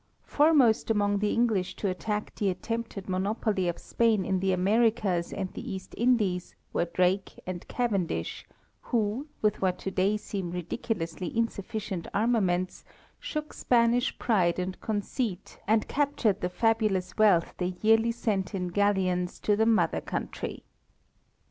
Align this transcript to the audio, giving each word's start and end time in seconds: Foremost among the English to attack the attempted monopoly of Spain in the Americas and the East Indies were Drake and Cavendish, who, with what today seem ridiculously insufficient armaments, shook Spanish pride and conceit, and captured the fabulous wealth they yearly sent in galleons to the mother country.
Foremost 0.23 0.89
among 0.89 1.19
the 1.19 1.31
English 1.31 1.75
to 1.75 1.87
attack 1.87 2.33
the 2.33 2.49
attempted 2.49 3.07
monopoly 3.07 3.67
of 3.67 3.77
Spain 3.77 4.25
in 4.25 4.39
the 4.39 4.51
Americas 4.51 5.31
and 5.31 5.53
the 5.53 5.71
East 5.75 5.93
Indies 5.95 6.55
were 6.73 6.85
Drake 6.85 7.35
and 7.45 7.67
Cavendish, 7.67 8.47
who, 8.89 9.27
with 9.43 9.61
what 9.61 9.77
today 9.77 10.17
seem 10.17 10.49
ridiculously 10.49 11.37
insufficient 11.37 12.07
armaments, 12.15 12.83
shook 13.19 13.53
Spanish 13.53 14.17
pride 14.17 14.57
and 14.57 14.81
conceit, 14.81 15.59
and 15.67 15.87
captured 15.87 16.41
the 16.41 16.49
fabulous 16.49 17.15
wealth 17.15 17.53
they 17.59 17.75
yearly 17.83 18.11
sent 18.11 18.55
in 18.55 18.69
galleons 18.69 19.39
to 19.41 19.55
the 19.55 19.67
mother 19.67 20.01
country. 20.01 20.63